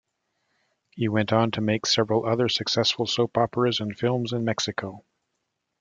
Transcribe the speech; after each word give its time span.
He 0.89 1.07
went 1.09 1.31
on 1.31 1.51
to 1.51 1.61
make 1.61 1.85
several 1.85 2.25
other 2.25 2.49
successful 2.49 3.05
Soap 3.05 3.37
Operas 3.37 3.79
and 3.79 3.95
films 3.95 4.33
in 4.33 4.43
Mexico. 4.43 5.05